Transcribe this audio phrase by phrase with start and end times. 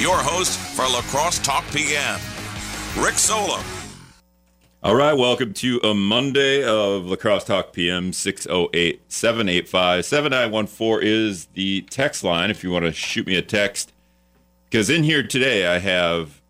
[0.00, 2.18] your host for La Crosse Talk PM,
[2.98, 3.62] Rick Solem.
[4.82, 11.46] All right, welcome to a Monday of La Crosse Talk PM 608 785 7914 is
[11.52, 13.92] the text line if you want to shoot me a text.
[14.64, 16.40] Because in here today, I have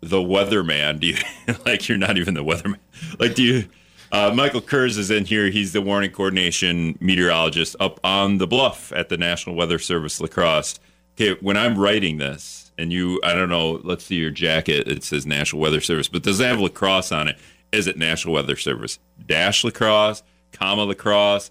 [0.00, 0.98] the weatherman.
[0.98, 1.16] Do you
[1.64, 2.80] like you're not even the weatherman?
[3.20, 3.68] Like, do you?
[4.10, 5.48] Uh, Michael Kurz is in here.
[5.50, 10.26] He's the warning coordination meteorologist up on the bluff at the National Weather Service La
[10.26, 10.80] Crosse.
[11.14, 14.88] Okay, when I'm writing this, and you, I don't know, let's see your jacket.
[14.88, 17.38] It says National Weather Service, but does it have La Crosse on it?
[17.72, 21.50] Is it National Weather Service dash La Crosse, comma La Crosse?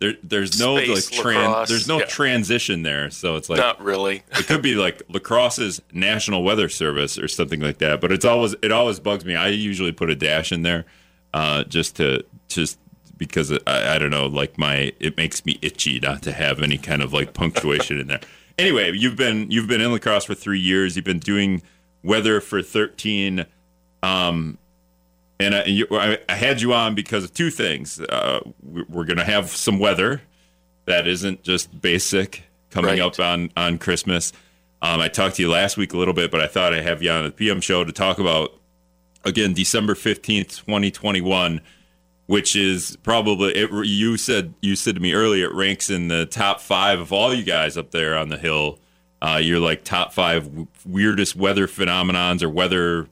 [0.00, 2.04] There, there's no Space like tran- there's no yeah.
[2.04, 4.22] transition there, so it's like Not really.
[4.30, 8.00] it could be like lacrosse's National Weather Service or something like that.
[8.00, 9.34] But it's always it always bugs me.
[9.34, 10.84] I usually put a dash in there,
[11.34, 12.78] uh, just to just
[13.16, 16.78] because I, I don't know, like my it makes me itchy not to have any
[16.78, 18.20] kind of like punctuation in there.
[18.58, 20.96] Anyway, you've been you've been in La Crosse for three years.
[20.96, 21.62] You've been doing
[22.02, 23.46] weather for thirteen.
[24.02, 24.58] Um,
[25.40, 28.00] and I, you, I I had you on because of two things.
[28.00, 30.22] Uh, we- we're going to have some weather
[30.86, 33.00] that isn't just basic coming Right.
[33.00, 34.32] up on on Christmas.
[34.82, 37.02] Um, I talked to you last week a little bit, but I thought I'd have
[37.02, 38.54] you on the PM show to talk about
[39.24, 41.60] again December fifteenth, twenty twenty one,
[42.28, 46.26] which is probably it, you said you said to me earlier it ranks in the
[46.26, 48.78] top five of all you guys up there on the hill.
[49.20, 53.08] Uh, you're like top five w- weirdest weather phenomenons or weather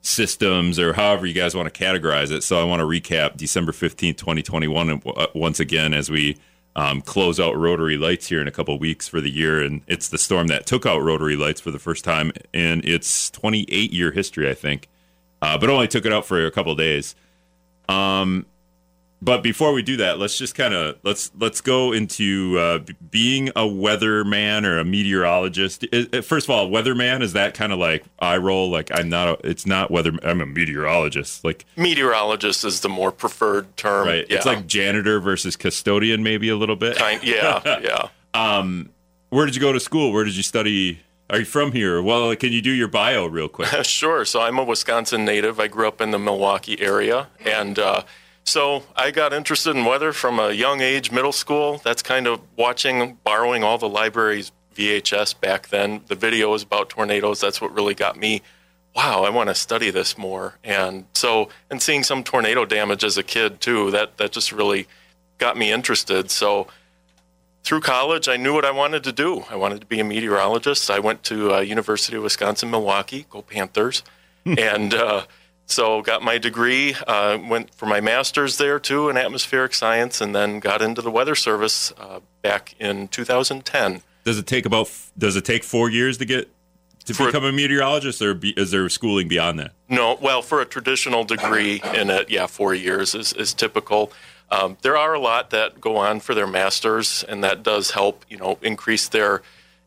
[0.00, 2.44] systems or however you guys want to categorize it.
[2.44, 6.36] So I want to recap December 15th, 2021, and, uh, once again as we
[6.76, 9.60] um, close out rotary lights here in a couple weeks for the year.
[9.60, 13.28] And it's the storm that took out rotary lights for the first time in its
[13.30, 14.88] 28 year history, I think,
[15.42, 17.16] uh, but only took it out for a couple days.
[17.88, 18.46] Um,
[19.24, 22.94] but before we do that, let's just kind of let's let's go into uh, b-
[23.10, 25.86] being a weatherman or a meteorologist.
[25.92, 29.28] I- First of all, weatherman is that kind of like I roll like I'm not.
[29.28, 30.12] A, it's not weather.
[30.24, 31.44] I'm a meteorologist.
[31.44, 34.06] Like Meteorologist is the more preferred term.
[34.08, 34.26] right.
[34.28, 34.36] Yeah.
[34.38, 36.96] It's like janitor versus custodian, maybe a little bit.
[36.96, 37.22] kind.
[37.22, 38.08] Yeah, yeah.
[38.34, 38.90] Um,
[39.30, 40.12] where did you go to school?
[40.12, 40.98] Where did you study?
[41.30, 42.02] Are you from here?
[42.02, 43.68] Well, can you do your bio real quick?
[43.84, 44.24] Sure.
[44.24, 45.58] So I'm a Wisconsin native.
[45.60, 48.02] I grew up in the Milwaukee area, and uh,
[48.44, 51.78] so I got interested in weather from a young age, middle school.
[51.78, 56.02] That's kind of watching, borrowing all the library's VHS back then.
[56.08, 57.40] The videos about tornadoes.
[57.40, 58.42] That's what really got me.
[58.94, 60.58] Wow, I want to study this more.
[60.62, 63.90] And so, and seeing some tornado damage as a kid too.
[63.90, 64.86] That that just really
[65.38, 66.30] got me interested.
[66.30, 66.66] So
[67.64, 69.44] through college, I knew what I wanted to do.
[69.48, 70.90] I wanted to be a meteorologist.
[70.90, 74.02] I went to uh, University of Wisconsin Milwaukee, go Panthers,
[74.44, 75.24] and uh,
[75.66, 76.94] so got my degree.
[77.06, 81.10] Uh, went for my master's there too in atmospheric science, and then got into the
[81.10, 84.02] weather service uh, back in 2010.
[84.24, 84.90] Does it take about?
[85.16, 86.50] Does it take four years to get
[87.04, 89.72] to For- become a meteorologist, or be, is there schooling beyond that?
[89.88, 94.12] No, well, for a traditional degree in it, yeah, four years is, is typical.
[94.50, 98.24] Um, there are a lot that go on for their masters, and that does help,
[98.28, 99.42] you know, increase their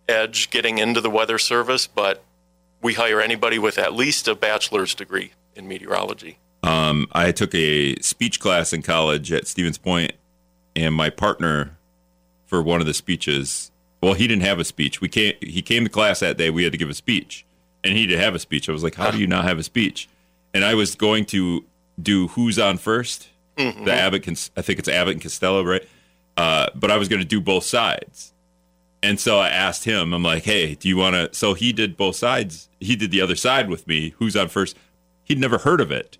[0.09, 1.87] edge getting into the weather service.
[1.87, 2.23] But
[2.81, 6.39] we hire anybody with at least a bachelor's degree in meteorology.
[6.63, 10.13] Um, I took a speech class in college at Stevens Point,
[10.75, 11.77] and my partner
[12.45, 13.71] for one of the speeches.
[14.01, 15.01] Well, he didn't have a speech.
[15.01, 15.33] We came.
[15.41, 16.49] He came to class that day.
[16.49, 17.45] We had to give a speech,
[17.83, 18.67] and he didn't have a speech.
[18.69, 20.09] I was like, "How do you not have a speech?"
[20.53, 21.65] And I was going to
[22.01, 23.27] do who's on 1st
[23.85, 24.27] The Abbott.
[24.57, 25.87] I think it's Abbott and Costello, right?
[26.37, 28.33] Uh, but I was going to do both sides.
[29.01, 31.37] And so I asked him, I'm like, hey, do you want to?
[31.37, 32.69] So he did both sides.
[32.79, 34.13] He did the other side with me.
[34.17, 34.75] Who's on first?
[35.25, 36.17] He'd never heard of it.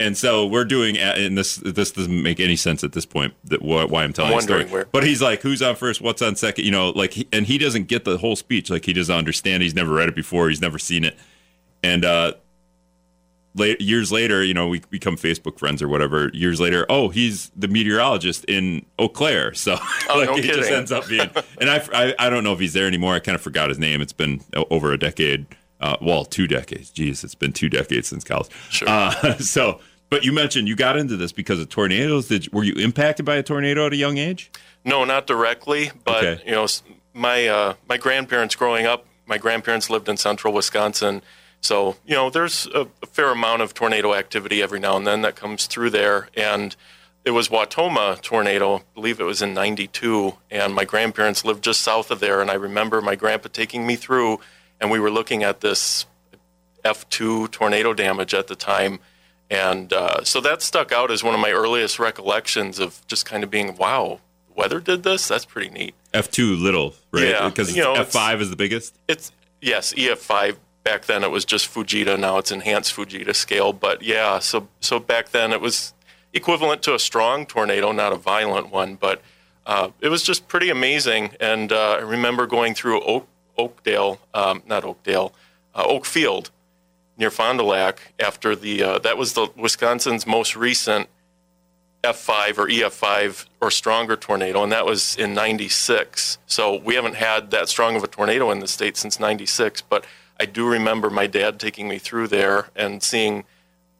[0.00, 3.32] And so we're doing, and this this doesn't make any sense at this point.
[3.44, 4.64] That why why I'm telling I'm the story.
[4.66, 6.00] where- But he's like, who's on first?
[6.00, 6.64] What's on second?
[6.64, 8.70] You know, like, he, and he doesn't get the whole speech.
[8.70, 9.62] Like, he doesn't understand.
[9.62, 10.48] He's never read it before.
[10.48, 11.16] He's never seen it.
[11.84, 12.32] And uh,
[13.54, 16.28] late, years later, you know, we become Facebook friends or whatever.
[16.34, 19.54] Years later, oh, he's the meteorologist in Eau Claire.
[19.54, 19.76] So
[20.10, 21.30] Oh, like, no he just ends up being.
[21.60, 23.14] And I, I, I don't know if he's there anymore.
[23.14, 24.00] I kind of forgot his name.
[24.00, 24.40] It's been
[24.70, 25.46] over a decade.
[25.84, 26.90] Uh, well, two decades.
[26.90, 28.48] Jeez, it's been two decades since college.
[28.70, 28.88] Sure.
[28.88, 32.28] Uh, so, but you mentioned you got into this because of tornadoes.
[32.28, 34.50] Did were you impacted by a tornado at a young age?
[34.84, 36.42] No, not directly, but Okay.
[36.46, 36.66] you know,
[37.12, 41.20] my uh, my grandparents growing up, my grandparents lived in central Wisconsin,
[41.60, 45.20] so you know, there's a, a fair amount of tornado activity every now and then
[45.22, 46.76] that comes through there, and
[47.24, 51.80] it was Wautoma tornado, I believe it was in '92, and my grandparents lived just
[51.82, 54.40] south of there, and I remember my grandpa taking me through,
[54.80, 56.06] and we were looking at this
[56.84, 59.00] F2 tornado damage at the time.
[59.50, 63.44] And uh, so that stuck out as one of my earliest recollections of just kind
[63.44, 64.20] of being, wow,
[64.54, 65.28] weather did this?
[65.28, 65.94] That's pretty neat.
[66.12, 67.28] F two little, right?
[67.28, 68.96] Yeah, because you know, F five is the biggest.
[69.08, 70.56] It's yes, EF5.
[70.84, 72.18] Back then it was just Fujita.
[72.18, 73.72] Now it's enhanced Fujita scale.
[73.72, 75.94] But yeah, so so back then it was
[76.32, 78.96] equivalent to a strong tornado, not a violent one.
[78.96, 79.22] But
[79.66, 81.30] uh, it was just pretty amazing.
[81.40, 83.26] And uh, I remember going through Oak,
[83.56, 85.32] Oakdale, um, not Oakdale,
[85.74, 86.50] uh, Oakfield
[87.16, 91.08] near Fond du Lac after the uh, that was the Wisconsin's most recent
[92.02, 96.38] F5 or EF5 or stronger tornado, and that was in '96.
[96.46, 99.82] So we haven't had that strong of a tornado in the state since '96.
[99.82, 100.04] But
[100.38, 103.44] I do remember my dad taking me through there and seeing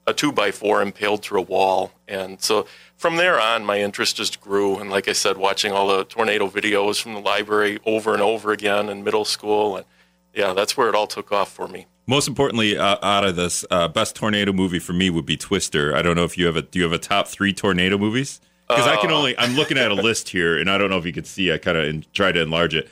[0.07, 2.67] a two by four impaled through a wall, and so
[3.05, 4.79] from there on, my interest just grew.
[4.79, 8.51] And like I said, watching all the tornado videos from the library over and over
[8.51, 9.85] again in middle school, and
[10.33, 11.85] yeah, that's where it all took off for me.
[12.07, 15.95] Most importantly, uh, out of this, uh, best tornado movie for me would be Twister.
[15.95, 18.41] I don't know if you have a do you have a top three tornado movies?
[18.69, 19.17] Because uh, I can uh.
[19.17, 21.53] only I'm looking at a list here, and I don't know if you can see.
[21.53, 22.89] I kind of try to enlarge it.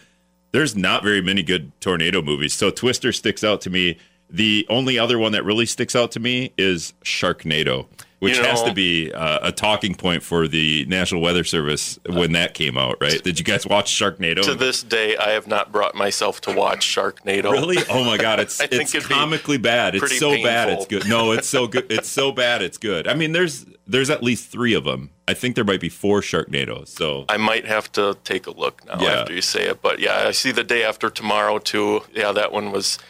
[0.50, 3.96] There's not very many good tornado movies, so Twister sticks out to me.
[4.28, 7.86] The only other one that really sticks out to me is Sharknado
[8.22, 11.98] which you know, has to be uh, a talking point for the National Weather Service
[12.06, 13.20] when that came out, right?
[13.20, 14.44] Did you guys watch Sharknado?
[14.44, 17.50] To this day, I have not brought myself to watch Sharknado.
[17.50, 17.78] Really?
[17.90, 19.96] Oh my god, it's it's comically bad.
[19.96, 20.44] It's so painful.
[20.44, 21.08] bad, it's good.
[21.08, 21.90] No, it's so good.
[21.90, 23.08] It's so bad, it's good.
[23.08, 25.10] I mean, there's there's at least three of them.
[25.26, 26.90] I think there might be four Sharknadoes.
[26.90, 29.20] So I might have to take a look now yeah.
[29.22, 29.82] after you say it.
[29.82, 32.02] But yeah, I see the day after tomorrow too.
[32.14, 33.00] Yeah, that one was.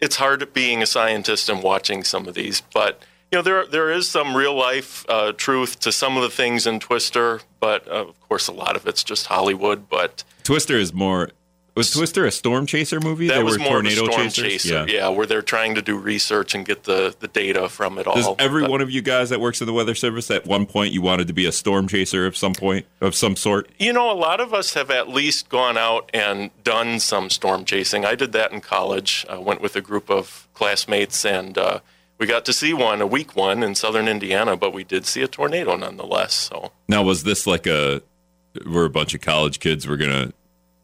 [0.00, 3.00] It's hard being a scientist and watching some of these, but
[3.34, 6.68] you know, there there is some real life uh, truth to some of the things
[6.68, 9.88] in Twister, but uh, of course, a lot of it's just Hollywood.
[9.88, 11.30] But Twister is more.
[11.74, 13.26] Was Twister a storm chaser movie?
[13.26, 14.62] That they was more tornado of a storm chasers?
[14.62, 14.74] chaser.
[14.74, 14.86] Yeah.
[14.86, 15.08] yeah.
[15.08, 18.14] where they're trying to do research and get the, the data from it all.
[18.14, 20.66] Does every but, one of you guys that works in the weather service at one
[20.66, 23.68] point you wanted to be a storm chaser of some point of some sort?
[23.76, 27.64] You know, a lot of us have at least gone out and done some storm
[27.64, 28.04] chasing.
[28.04, 29.26] I did that in college.
[29.28, 31.58] I went with a group of classmates and.
[31.58, 31.80] Uh,
[32.18, 35.22] we got to see one, a weak one in southern Indiana, but we did see
[35.22, 36.34] a tornado nonetheless.
[36.34, 38.02] So now, was this like a
[38.66, 39.88] we're a bunch of college kids?
[39.88, 40.32] We're gonna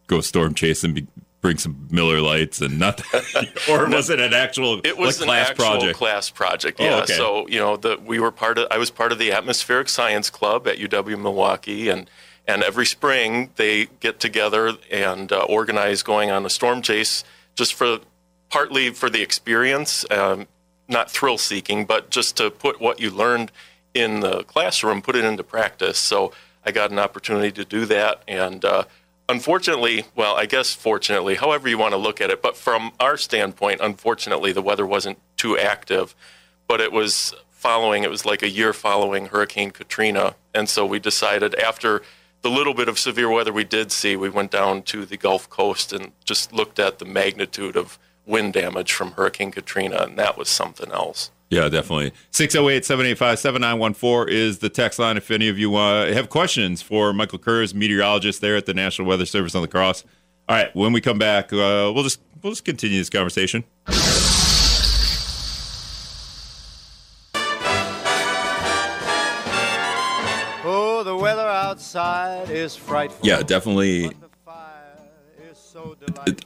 [0.07, 1.07] go storm chase and be,
[1.41, 3.03] bring some Miller Lites and not,
[3.71, 5.99] or was it an actual it was like, class an actual project?
[5.99, 6.81] class project?
[6.81, 6.91] Oh, yeah.
[6.91, 7.13] Oh, okay.
[7.15, 8.67] So you know, the we were part of.
[8.71, 12.11] I was part of the atmospheric science club at UW Milwaukee, and
[12.47, 17.23] and every spring they get together and uh, organize going on a storm chase
[17.55, 18.01] just for
[18.49, 20.05] partly for the experience.
[20.11, 20.49] Um,
[20.91, 23.53] not thrill seeking, but just to put what you learned
[23.95, 25.99] in the classroom, put it into practice.
[25.99, 26.33] So
[26.65, 28.23] I got an opportunity to do that.
[28.29, 28.85] And uh,
[29.29, 33.17] unfortunately, well, I guess fortunately, however you want to look at it, but from our
[33.17, 36.15] standpoint, unfortunately, the weather wasn't too active,
[36.67, 40.35] but it was following, it was like a year following Hurricane Katrina.
[40.55, 42.03] And so we decided after
[42.43, 45.49] the little bit of severe weather we did see, we went down to the Gulf
[45.51, 47.99] Coast and just looked at the magnitude of
[48.31, 51.31] wind damage from Hurricane Katrina, and that was something else.
[51.51, 52.13] Yeah, definitely.
[52.31, 57.13] 608 785 7914 is the text line if any of you uh, have questions for
[57.13, 60.05] Michael Kurz, meteorologist there at the National Weather Service on La Crosse.
[60.49, 63.65] All right, when we come back, uh, we'll just we'll just continue this conversation.
[70.63, 73.27] Oh, the weather outside is frightful.
[73.27, 74.13] Yeah, definitely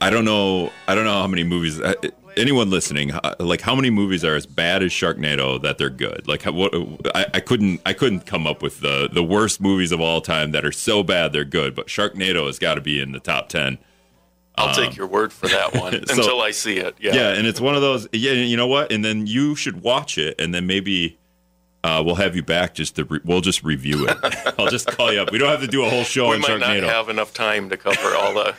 [0.00, 0.70] I don't know.
[0.86, 1.80] I don't know how many movies.
[1.80, 1.94] Uh,
[2.36, 6.26] anyone listening, like how many movies are as bad as Sharknado that they're good?
[6.26, 6.74] Like what?
[7.14, 7.80] I, I couldn't.
[7.86, 11.02] I couldn't come up with the the worst movies of all time that are so
[11.02, 11.74] bad they're good.
[11.74, 13.78] But Sharknado has got to be in the top ten.
[14.56, 16.96] I'll um, take your word for that one so, until I see it.
[17.00, 17.14] Yeah.
[17.14, 18.08] Yeah, and it's one of those.
[18.12, 18.92] Yeah, you know what?
[18.92, 21.18] And then you should watch it, and then maybe.
[21.82, 24.16] Uh, we'll have you back just to re- we'll just review it.
[24.58, 25.30] I'll just call you up.
[25.30, 26.80] We don't have to do a whole show we might Sharknado.
[26.80, 28.54] not have enough time to cover all the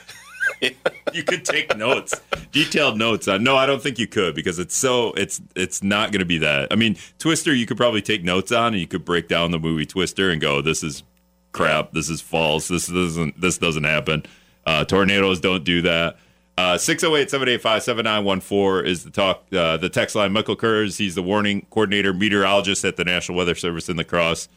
[1.13, 2.19] you could take notes,
[2.51, 3.27] detailed notes.
[3.27, 6.25] On, no, I don't think you could because it's so it's it's not going to
[6.25, 6.71] be that.
[6.71, 9.59] I mean, Twister, you could probably take notes on, and you could break down the
[9.59, 11.03] movie Twister and go, "This is
[11.51, 11.93] crap.
[11.93, 12.67] This is false.
[12.67, 14.23] This doesn't this doesn't happen."
[14.65, 16.17] Uh, tornadoes don't do that.
[16.57, 20.31] Uh, 608-785-7914 is the talk uh, the text line.
[20.31, 24.47] Michael Kurz, he's the warning coordinator meteorologist at the National Weather Service in La Crosse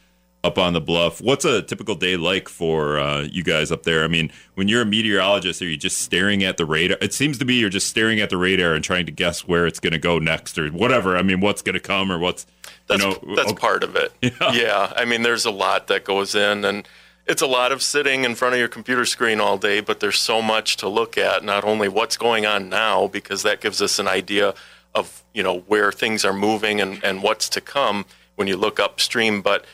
[0.44, 1.20] up on the bluff.
[1.20, 4.04] What's a typical day like for uh, you guys up there?
[4.04, 6.96] I mean, when you're a meteorologist, are you just staring at the radar?
[7.00, 9.66] It seems to be you're just staring at the radar and trying to guess where
[9.66, 11.16] it's going to go next or whatever.
[11.16, 12.46] I mean, what's going to come or what's
[12.86, 13.60] that's you know, that's okay.
[13.60, 14.12] part of it.
[14.22, 14.52] Yeah.
[14.52, 16.86] yeah, I mean, there's a lot that goes in, and
[17.26, 19.80] it's a lot of sitting in front of your computer screen all day.
[19.80, 21.42] But there's so much to look at.
[21.42, 24.54] Not only what's going on now, because that gives us an idea
[24.94, 28.04] of you know where things are moving and, and what's to come
[28.36, 29.64] when you look upstream, but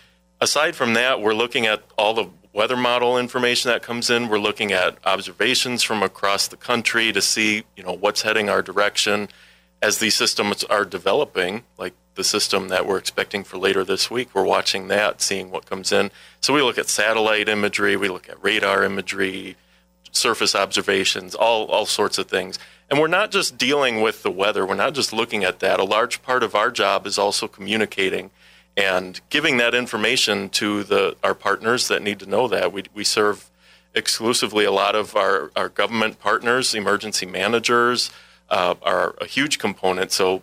[0.41, 4.29] aside from that, we're looking at all the weather model information that comes in.
[4.29, 8.63] We're looking at observations from across the country to see, you know, what's heading our
[8.63, 9.29] direction
[9.83, 14.31] as these systems are developing, like the system that we're expecting for later this week.
[14.33, 16.11] We're watching that, seeing what comes in.
[16.41, 19.57] So we look at satellite imagery, we look at radar imagery,
[20.13, 22.59] surface observations, all, all sorts of things.
[22.89, 25.81] And we're not just dealing with the weather, we're not just looking at that.
[25.81, 28.31] A large part of our job is also communicating
[28.77, 32.73] and giving that information to the our partners that need to know that.
[32.73, 33.51] We, we serve
[33.95, 38.11] exclusively a lot of our, our government partners, emergency managers
[38.51, 40.13] uh, are a huge component.
[40.13, 40.43] So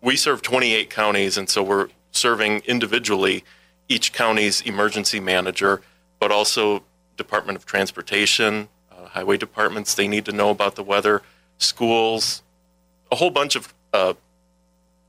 [0.00, 3.44] we serve 28 counties, and so we're serving individually
[3.88, 5.82] each county's emergency manager,
[6.18, 6.84] but also
[7.16, 9.94] Department of Transportation, uh, highway departments.
[9.94, 11.22] They need to know about the weather,
[11.58, 12.42] schools,
[13.10, 14.14] a whole bunch of uh,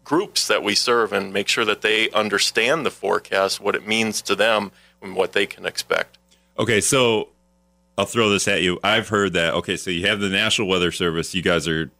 [0.03, 4.21] groups that we serve and make sure that they understand the forecast, what it means
[4.23, 6.17] to them, and what they can expect.
[6.57, 7.29] Okay, so
[7.97, 8.79] I'll throw this at you.
[8.83, 9.53] I've heard that.
[9.55, 11.33] Okay, so you have the National Weather Service.
[11.33, 11.91] You guys are,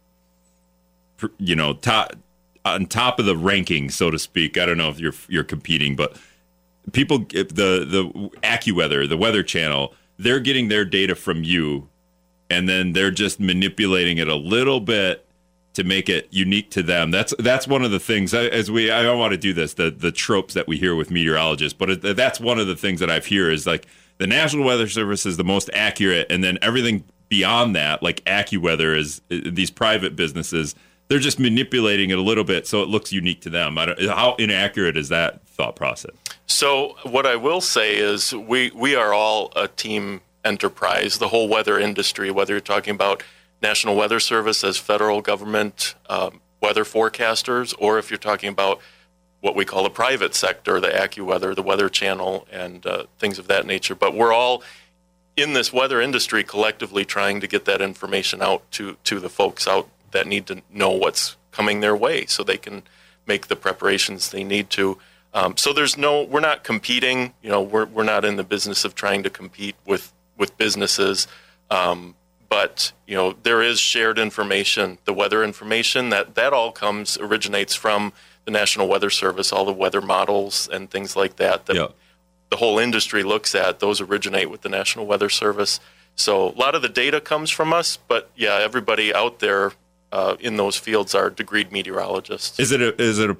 [1.38, 2.14] you know, top
[2.64, 4.56] on top of the ranking, so to speak.
[4.56, 6.16] I don't know if you're you're competing, but
[6.92, 11.88] people, the the AccuWeather, the Weather Channel, they're getting their data from you,
[12.50, 15.26] and then they're just manipulating it a little bit
[15.74, 17.10] to make it unique to them.
[17.10, 19.90] That's that's one of the things as we I don't want to do this the
[19.90, 23.26] the tropes that we hear with meteorologists, but that's one of the things that I've
[23.26, 23.86] hear is like
[24.18, 28.96] the National Weather Service is the most accurate, and then everything beyond that, like AccuWeather,
[28.96, 30.74] is these private businesses.
[31.08, 33.76] They're just manipulating it a little bit so it looks unique to them.
[33.76, 36.12] how inaccurate is that thought process?
[36.46, 41.18] So what I will say is we we are all a team enterprise.
[41.18, 43.22] The whole weather industry, whether you're talking about
[43.64, 48.78] National Weather Service as federal government um, weather forecasters, or if you're talking about
[49.40, 53.46] what we call the private sector, the AccuWeather, the Weather Channel, and uh, things of
[53.46, 53.94] that nature.
[53.94, 54.62] But we're all
[55.34, 59.66] in this weather industry collectively trying to get that information out to, to the folks
[59.66, 62.82] out that need to know what's coming their way so they can
[63.26, 64.98] make the preparations they need to.
[65.32, 67.32] Um, so there's no, we're not competing.
[67.42, 71.26] You know, we're, we're not in the business of trying to compete with, with businesses.
[71.70, 72.14] Um,
[72.54, 74.98] but you know there is shared information.
[75.06, 78.12] The weather information that that all comes originates from
[78.44, 81.94] the national weather service all the weather models and things like that that yep.
[82.50, 83.80] the whole industry looks at.
[83.80, 85.80] Those originate with the national weather service.
[86.14, 89.72] So a lot of the data comes from us but yeah everybody out there
[90.12, 92.60] uh, in those fields are degreed meteorologists.
[92.60, 93.36] Is it a, is it a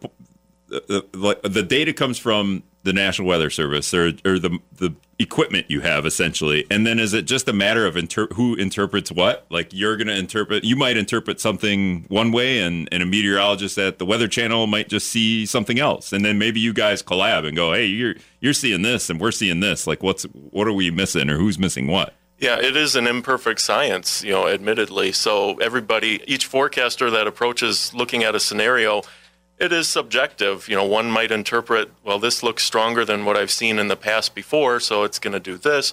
[0.69, 5.81] the, the data comes from the National Weather Service or, or the the equipment you
[5.81, 9.47] have essentially, and then is it just a matter of inter- who interprets what?
[9.51, 13.79] Like you're going to interpret, you might interpret something one way, and, and a meteorologist
[13.79, 17.47] at the Weather Channel might just see something else, and then maybe you guys collab
[17.47, 19.87] and go, hey, you're you're seeing this, and we're seeing this.
[19.87, 22.15] Like what's what are we missing, or who's missing what?
[22.39, 25.13] Yeah, it is an imperfect science, you know, admittedly.
[25.13, 29.03] So everybody, each forecaster that approaches looking at a scenario
[29.59, 30.69] it is subjective.
[30.69, 33.97] You know, one might interpret, well, this looks stronger than what I've seen in the
[33.97, 35.93] past before, so it's going to do this.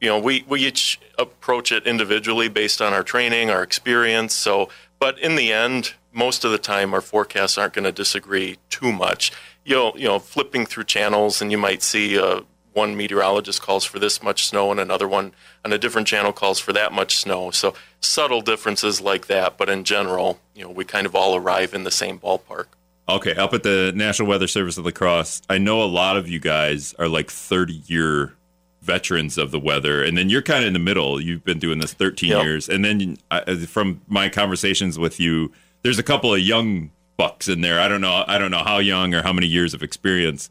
[0.00, 4.34] You know, we, we each approach it individually based on our training, our experience.
[4.34, 8.58] So, but in the end, most of the time, our forecasts aren't going to disagree
[8.70, 9.32] too much.
[9.64, 12.40] You know, you know, flipping through channels, and you might see uh,
[12.72, 15.32] one meteorologist calls for this much snow, and another one
[15.64, 17.50] on a different channel calls for that much snow.
[17.50, 21.74] So subtle differences like that, but in general, you know, we kind of all arrive
[21.74, 22.66] in the same ballpark.
[23.08, 26.28] Okay, up at the National Weather Service of La Crosse, I know a lot of
[26.28, 28.34] you guys are like 30 year
[28.82, 31.20] veterans of the weather, and then you're kind of in the middle.
[31.20, 32.44] You've been doing this 13 yep.
[32.44, 35.52] years, and then uh, from my conversations with you,
[35.82, 37.80] there's a couple of young bucks in there.
[37.80, 40.48] I don't know, I don't know how young or how many years of experience.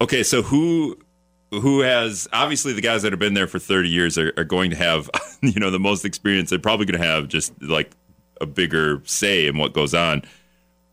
[0.00, 0.98] Okay, so who
[1.50, 4.70] who has obviously the guys that have been there for 30 years are, are going
[4.70, 5.08] to have
[5.42, 6.50] you know the most experience.
[6.50, 7.92] They're probably going to have just like
[8.40, 10.22] a bigger say in what goes on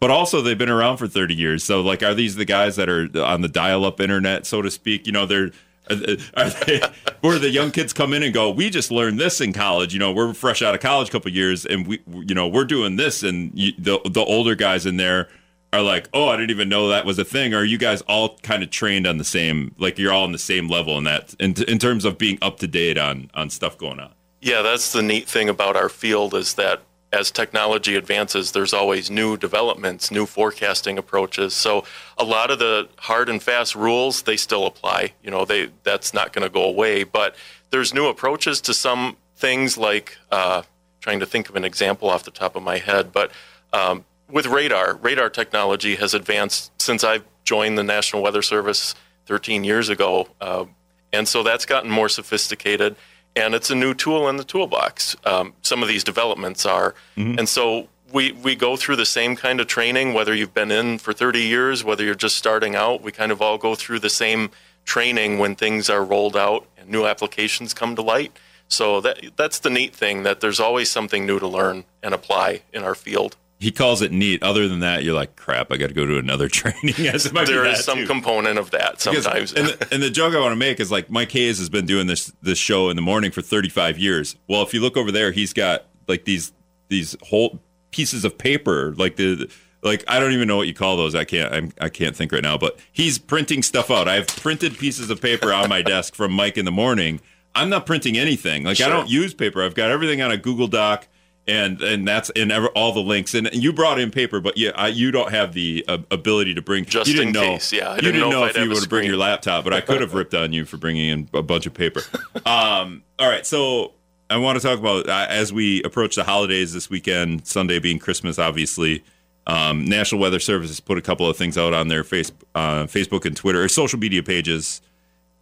[0.03, 1.63] but also they've been around for 30 years.
[1.63, 5.07] So like, are these the guys that are on the dial-up internet, so to speak?
[5.07, 5.51] You know, they're
[5.89, 6.81] uh, uh, are they,
[7.21, 9.93] where the young kids come in and go, we just learned this in college.
[9.93, 12.65] You know, we're fresh out of college a couple years, and we, you know, we're
[12.65, 15.29] doing this, and you, the the older guys in there
[15.71, 17.53] are like, oh, I didn't even know that was a thing.
[17.53, 20.33] Or are you guys all kind of trained on the same, like you're all on
[20.33, 23.49] the same level in that, in, in terms of being up to date on on
[23.49, 24.11] stuff going on?
[24.41, 26.81] Yeah, that's the neat thing about our field is that
[27.13, 31.53] as technology advances, there's always new developments, new forecasting approaches.
[31.53, 31.85] So
[32.17, 35.13] a lot of the hard and fast rules they still apply.
[35.23, 37.03] You know, they that's not going to go away.
[37.03, 37.35] But
[37.69, 40.63] there's new approaches to some things, like uh,
[40.99, 43.11] trying to think of an example off the top of my head.
[43.13, 43.31] But
[43.71, 48.95] um, with radar, radar technology has advanced since I've joined the National Weather Service
[49.27, 50.27] 13 years ago.
[50.41, 50.65] Uh,
[51.13, 52.95] And so that's gotten more sophisticated,
[53.35, 55.15] and it's a new tool in the toolbox.
[55.25, 56.93] Um, some of these developments are.
[57.39, 60.99] And so we, we go through the same kind of training, whether you've been in
[60.99, 63.01] for 30 years, whether you're just starting out.
[63.01, 64.51] We kind of all go through the same
[64.85, 68.37] training when things are rolled out and new applications come to light.
[68.67, 72.61] So that that's the neat thing that there's always something new to learn and apply
[72.71, 73.37] in our field.
[73.63, 74.43] He calls it neat.
[74.43, 75.71] Other than that, you're like, crap.
[75.71, 76.95] I got to go to another training.
[76.97, 78.07] yes, it might be There is some too.
[78.07, 79.53] component of that Because- sometimes.
[79.53, 81.85] and, the, and the joke I want to make is like Mike Hayes has been
[81.85, 84.35] doing this this show in the morning for 35 years.
[84.47, 86.51] Well, if you look over there, he's got like these
[86.89, 87.59] these whole
[87.91, 89.49] pieces of paper, like the
[89.81, 91.15] like I don't even know what you call those.
[91.15, 92.57] I can't I'm, I can't think right now.
[92.57, 94.07] But he's printing stuff out.
[94.07, 97.21] I have printed pieces of paper on my desk from Mike in the morning.
[97.55, 98.63] I'm not printing anything.
[98.63, 99.63] Like I don't use paper.
[99.63, 101.07] I've got everything on a Google Doc.
[101.45, 103.33] And and that's in ever, all the links.
[103.33, 106.61] And, you brought in paper, but yeah, I, you don't have the uh, ability to
[106.61, 106.85] bring.
[106.85, 107.91] Just you didn't in know, case, yeah.
[107.91, 109.99] I didn't didn't know know if if you would bring your laptop, but I could
[109.99, 112.01] have ripped on you for bringing in a bunch of paper.
[112.45, 113.91] Um, all right, so
[114.29, 117.99] I want to talk about uh, as we approach the holidays this weekend, Sunday being
[117.99, 119.03] Christmas, obviously.
[119.45, 122.83] Um, National Weather Service has put a couple of things out on their face, uh,
[122.83, 124.81] Facebook and Twitter, or social media pages,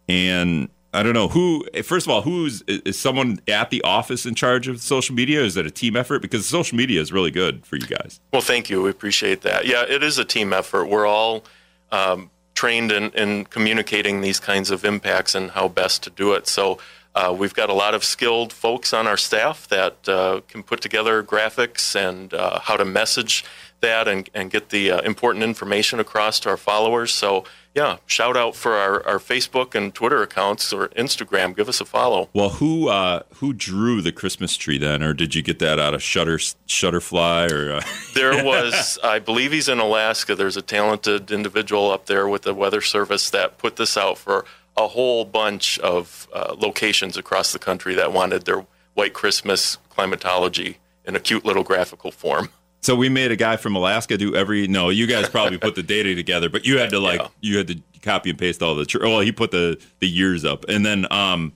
[0.08, 1.64] and I don't know who.
[1.82, 5.42] First of all, who's is someone at the office in charge of social media?
[5.42, 6.20] Is it a team effort?
[6.20, 8.20] Because social media is really good for you guys.
[8.32, 8.82] Well, thank you.
[8.82, 9.66] We appreciate that.
[9.66, 10.86] Yeah, it is a team effort.
[10.86, 11.44] We're all
[11.90, 16.46] um, trained in, in communicating these kinds of impacts and how best to do it.
[16.46, 16.78] So
[17.14, 20.80] uh, we've got a lot of skilled folks on our staff that uh, can put
[20.80, 23.44] together graphics and uh, how to message
[23.80, 27.12] that and, and get the uh, important information across to our followers.
[27.12, 31.56] So, yeah, shout out for our, our Facebook and Twitter accounts or Instagram.
[31.56, 32.28] Give us a follow.
[32.34, 35.94] Well, who uh, who drew the Christmas tree then, or did you get that out
[35.94, 37.72] of Shutter Shutterfly or?
[37.74, 37.82] Uh,
[38.14, 40.34] There was, I believe he's in Alaska.
[40.34, 44.44] There's a talented individual up there with the Weather Service that put this out for
[44.76, 50.76] a whole bunch of uh, locations across the country that wanted their White Christmas climatology
[51.06, 52.50] in a cute little graphical form.
[52.82, 54.66] So we made a guy from Alaska do every.
[54.68, 57.28] No, you guys probably put the data together, but you had to like Yeah.
[57.40, 58.84] you had to copy and paste all the.
[58.84, 61.52] Tr- well, he put the the years up, and then um,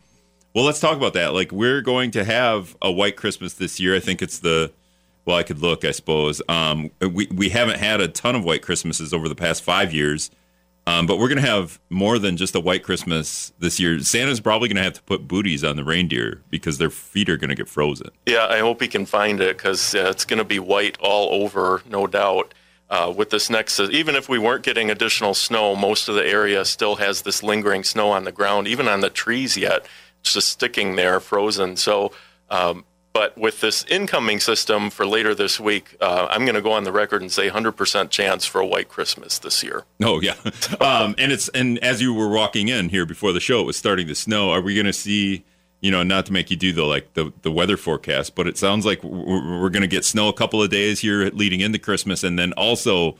[0.54, 1.34] well, let's talk about that.
[1.34, 3.94] Like we're going to have a White Christmas this year.
[3.94, 4.72] I think it's the.
[5.24, 6.40] Well, I could look, I suppose.
[6.48, 10.30] Um, we we haven't had a ton of White Christmases over the past five years.
[10.88, 13.98] Um, but we're going to have more than just a white Christmas this year.
[14.00, 17.36] Santa's probably going to have to put booties on the reindeer because their feet are
[17.36, 18.10] going to get frozen.
[18.24, 21.42] Yeah, I hope he can find it because uh, it's going to be white all
[21.42, 22.54] over, no doubt.
[22.88, 26.64] Uh, with this next, even if we weren't getting additional snow, most of the area
[26.64, 29.84] still has this lingering snow on the ground, even on the trees yet.
[30.20, 31.76] It's just sticking there, frozen.
[31.76, 32.12] So,
[32.48, 32.84] um,
[33.16, 36.84] but with this incoming system for later this week, uh, I'm going to go on
[36.84, 39.84] the record and say 100% chance for a white Christmas this year.
[40.02, 40.34] Oh yeah,
[40.82, 43.78] um, and it's and as you were walking in here before the show, it was
[43.78, 44.50] starting to snow.
[44.50, 45.46] Are we going to see?
[45.80, 48.58] You know, not to make you do the like the the weather forecast, but it
[48.58, 51.78] sounds like we're, we're going to get snow a couple of days here leading into
[51.78, 53.16] Christmas, and then also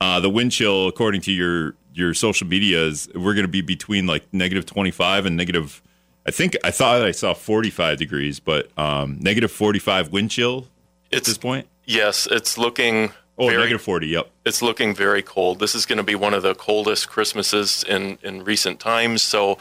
[0.00, 4.06] uh, the wind chill, according to your your social medias, we're going to be between
[4.06, 5.82] like negative twenty five and negative.
[6.26, 10.30] I think I thought I saw forty five degrees, but um, negative forty five wind
[10.30, 10.66] chill
[11.12, 11.66] at this point.
[11.86, 14.08] Yes, it's looking Oh, very negative forty.
[14.08, 14.30] Yep.
[14.44, 15.60] it's looking very cold.
[15.60, 19.22] This is going to be one of the coldest Christmases in, in recent times.
[19.22, 19.56] So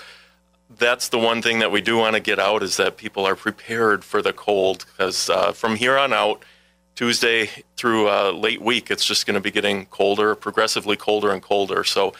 [0.77, 3.35] that's the one thing that we do want to get out is that people are
[3.37, 6.43] prepared for the cold because uh, from here on out,
[6.95, 11.41] Tuesday through uh, late week, it's just going to be getting colder, progressively colder and
[11.41, 11.85] colder.
[11.85, 12.13] So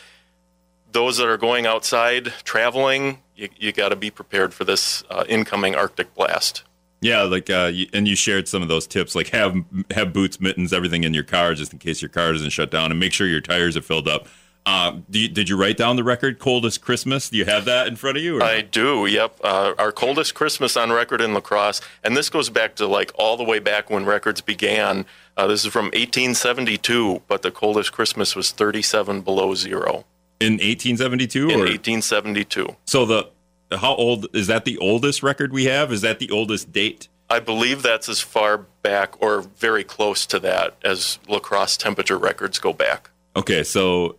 [0.91, 5.23] those that are going outside traveling, you, you got to be prepared for this uh,
[5.28, 6.63] incoming Arctic blast.
[7.02, 9.56] Yeah, like uh, you, and you shared some of those tips, like have
[9.91, 12.91] have boots, mittens, everything in your car just in case your car doesn't shut down,
[12.91, 14.28] and make sure your tires are filled up.
[14.65, 17.30] Uh, do you, did you write down the record coldest Christmas?
[17.30, 18.39] Do you have that in front of you?
[18.39, 18.43] Or?
[18.43, 19.06] I do.
[19.06, 19.39] Yep.
[19.41, 23.13] Uh, our coldest Christmas on record in La Crosse, and this goes back to like
[23.15, 25.06] all the way back when records began.
[25.38, 30.04] Uh, this is from 1872, but the coldest Christmas was 37 below zero
[30.39, 31.49] in 1872?
[31.49, 31.58] In or?
[31.60, 32.75] 1872.
[32.86, 33.30] So the
[33.71, 35.91] how old is that the oldest record we have?
[35.91, 37.08] Is that the oldest date?
[37.30, 42.17] I believe that's as far back or very close to that as La Crosse temperature
[42.17, 43.12] records go back.
[43.36, 44.15] Okay, so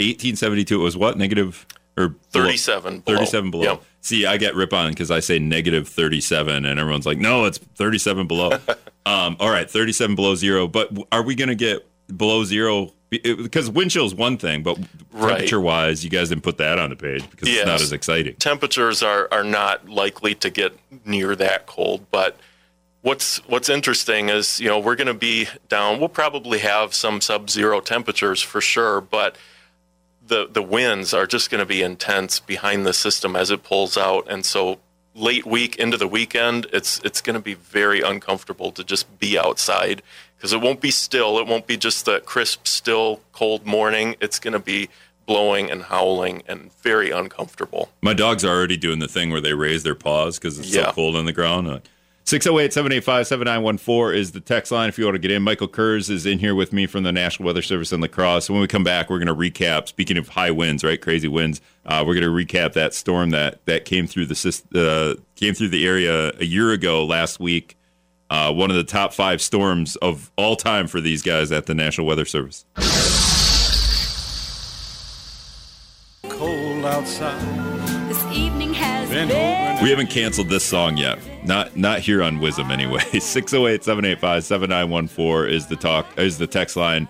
[0.00, 1.16] 1872 it was what?
[1.16, 1.64] Negative
[1.96, 3.16] or 37 below.
[3.18, 3.64] 37 below.
[3.64, 3.76] Yeah.
[4.00, 7.58] See, I get rip on because I say negative 37 and everyone's like, "No, it's
[7.58, 8.50] 37 below."
[9.06, 13.70] um, all right, 37 below 0, but are we going to get below 0 because
[13.70, 14.78] wind chill is one thing, but
[15.12, 18.34] temperature wise, you guys didn't put that on the page because it's not as exciting.
[18.36, 22.06] temperatures are, are not likely to get near that cold.
[22.10, 22.36] But
[23.02, 26.00] what's what's interesting is you know we're going to be down.
[26.00, 29.36] We'll probably have some sub-zero temperatures for sure, but
[30.26, 33.96] the the winds are just going to be intense behind the system as it pulls
[33.96, 34.80] out, and so
[35.16, 39.38] late week into the weekend, it's it's going to be very uncomfortable to just be
[39.38, 40.02] outside
[40.46, 41.40] because it won't be still.
[41.40, 44.14] It won't be just the crisp, still, cold morning.
[44.20, 44.88] It's going to be
[45.26, 47.90] blowing and howling and very uncomfortable.
[48.00, 50.86] My dogs are already doing the thing where they raise their paws because it's Yeah.
[50.86, 51.66] so cold on the ground.
[51.66, 51.80] Uh,
[52.26, 55.42] 608 785 7914 is the text line if you want to get in.
[55.42, 58.44] Michael Kurz is in here with me from the National Weather Service in La Crosse.
[58.46, 59.88] So when we come back, we're going to recap.
[59.88, 61.00] Speaking of high winds, right?
[61.00, 61.60] Crazy winds.
[61.84, 65.68] Uh, we're going to recap that storm that that came through the uh, came through
[65.68, 67.75] the area a year ago last week.
[68.28, 71.74] Uh, one of the top five storms of all time for these guys at the
[71.74, 72.64] National Weather Service.
[76.28, 77.40] Cold outside.
[78.08, 79.82] This evening has Been been.
[79.82, 81.18] We haven't canceled this song yet.
[81.44, 83.00] Not not here on WIZM anyway.
[83.12, 87.08] 608-785-7914 is the talk is the text line.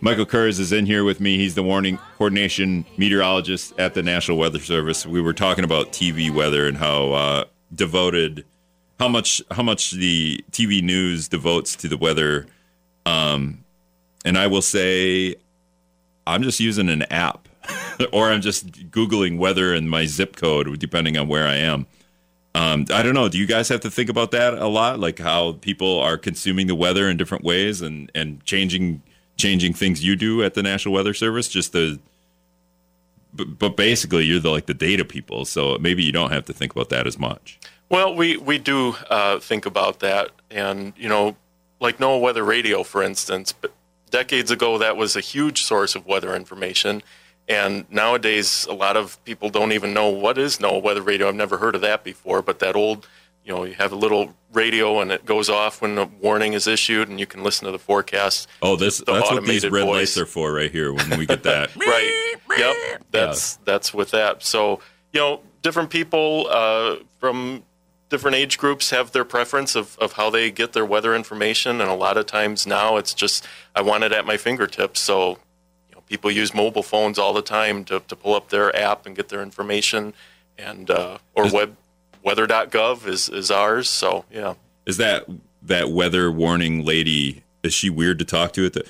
[0.00, 1.36] Michael Kurz is in here with me.
[1.36, 5.06] He's the warning coordination meteorologist at the National Weather Service.
[5.06, 8.44] We were talking about TV weather and how uh, devoted
[9.02, 12.46] how much how much the TV news devotes to the weather.
[13.04, 13.64] Um,
[14.24, 15.34] and I will say
[16.24, 17.48] I'm just using an app
[18.12, 21.86] or I'm just Googling weather and my zip code, depending on where I am.
[22.54, 23.28] Um, I don't know.
[23.28, 25.00] Do you guys have to think about that a lot?
[25.00, 29.02] Like how people are consuming the weather in different ways and, and changing
[29.36, 31.48] changing things you do at the National Weather Service?
[31.48, 31.98] Just the
[33.34, 36.70] but, basically you're the like the data people, so maybe you don't have to think
[36.70, 37.58] about that as much.
[37.92, 41.36] Well, we we do uh, think about that, and you know,
[41.78, 43.52] like NOAA Weather Radio, for instance.
[43.52, 43.70] But
[44.10, 47.02] decades ago, that was a huge source of weather information,
[47.50, 51.28] and nowadays, a lot of people don't even know what is NOAA Weather Radio.
[51.28, 52.40] I've never heard of that before.
[52.40, 53.06] But that old,
[53.44, 56.66] you know, you have a little radio, and it goes off when a warning is
[56.66, 58.48] issued, and you can listen to the forecast.
[58.62, 60.16] Oh, this The that's what these red voice.
[60.16, 61.76] lights are for right here when we get that.
[61.76, 62.36] right.
[62.56, 63.02] Yep.
[63.10, 64.42] That's that's with that.
[64.42, 64.80] So
[65.12, 67.64] you know, different people uh, from
[68.12, 71.90] different age groups have their preference of, of how they get their weather information, and
[71.90, 73.44] a lot of times now it's just
[73.74, 75.00] I want it at my fingertips.
[75.00, 75.38] So
[75.88, 79.06] you know, people use mobile phones all the time to, to pull up their app
[79.06, 80.12] and get their information,
[80.58, 81.76] and uh, or Is- web
[82.22, 83.88] weather.gov is is ours.
[83.88, 84.54] So yeah.
[84.86, 85.26] Is that
[85.62, 87.42] that weather warning lady?
[87.62, 88.66] Is she weird to talk to?
[88.66, 88.86] At the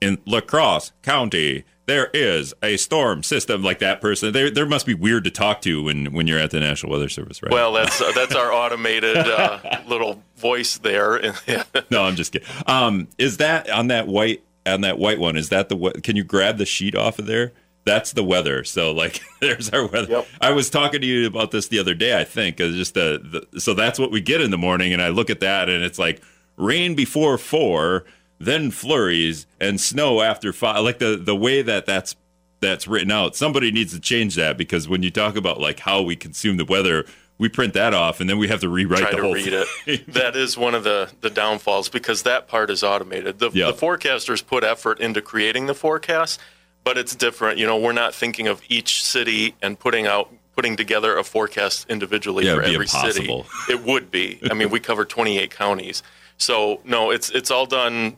[0.00, 4.32] in La Crosse County, there is a storm system like that person.
[4.32, 7.08] There, there must be weird to talk to when when you're at the National Weather
[7.08, 7.52] Service, right?
[7.52, 11.20] Well, that's uh, that's our automated uh, little voice there.
[11.90, 12.48] no, I'm just kidding.
[12.66, 15.36] Um, is that on that white on that white one?
[15.36, 17.52] Is that the we- can you grab the sheet off of there?
[17.84, 18.64] That's the weather.
[18.64, 20.10] So like, there's our weather.
[20.10, 20.26] Yep.
[20.40, 22.18] I was talking to you about this the other day.
[22.18, 25.08] I think just the, the so that's what we get in the morning, and I
[25.08, 26.22] look at that, and it's like
[26.56, 28.04] rain before four,
[28.38, 30.82] then flurries, and snow after five.
[30.84, 32.16] Like the the way that that's
[32.60, 33.36] that's written out.
[33.36, 36.64] Somebody needs to change that because when you talk about like how we consume the
[36.64, 37.04] weather,
[37.36, 39.44] we print that off, and then we have to rewrite try the to whole read
[39.44, 39.64] thing.
[39.86, 40.06] it.
[40.14, 43.38] That is one of the, the downfalls because that part is automated.
[43.38, 43.66] The, Yeah.
[43.66, 46.40] the forecasters put effort into creating the forecast,
[46.84, 47.58] but it's different.
[47.58, 51.84] You know, we're not thinking of each city and putting out putting together a forecast
[51.90, 53.44] individually Yeah, for every impossible.
[53.44, 53.72] city.
[53.72, 54.38] It would be.
[54.48, 56.02] I mean, we cover 28 counties.
[56.38, 58.16] So, no, it's it's all done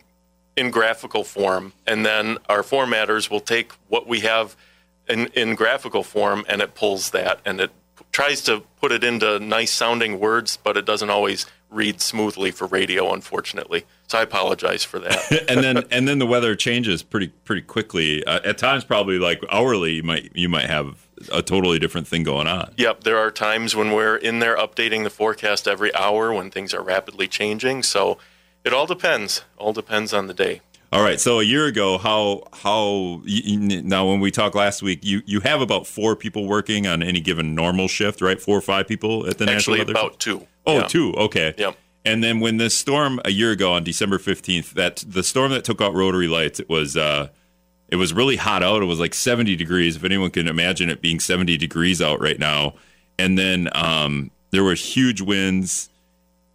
[0.56, 4.56] in graphical form and then our formatters will take what we have
[5.08, 7.70] in, in graphical form and it pulls that and it
[8.12, 12.66] tries to put it into nice sounding words but it doesn't always read smoothly for
[12.68, 17.28] radio unfortunately so i apologize for that and then and then the weather changes pretty
[17.28, 18.24] pretty quickly.
[18.24, 22.22] Uh, at times, probably like hourly, you might you might have a totally different thing
[22.22, 22.72] going on.
[22.76, 26.72] yep there are times when we're in there updating the forecast every hour when things
[26.74, 28.18] are rapidly changing so
[28.66, 30.60] it all depends all depends on the day
[30.92, 31.20] All right.
[31.20, 35.60] So a year ago, how how now when we talked last week, you you have
[35.60, 38.40] about four people working on any given normal shift, right?
[38.40, 40.86] Four or five people at the actually National about two Oh, Yeah.
[40.86, 41.12] two.
[41.26, 41.54] Okay.
[41.58, 41.76] Yep.
[42.04, 45.64] And then when the storm a year ago on December fifteenth, that the storm that
[45.64, 47.28] took out Rotary Lights, it was uh,
[47.88, 48.80] it was really hot out.
[48.80, 49.96] It was like seventy degrees.
[49.96, 52.74] If anyone can imagine it being seventy degrees out right now,
[53.18, 55.90] and then um, there were huge winds